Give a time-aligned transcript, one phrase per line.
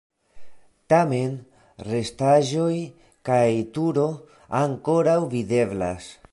[0.93, 1.35] Tamen
[1.89, 2.73] restaĵoj
[3.31, 3.45] kaj
[3.77, 4.09] turo
[4.65, 6.13] ankoraŭ videblas.